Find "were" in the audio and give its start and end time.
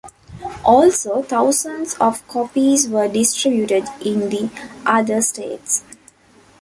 2.89-3.07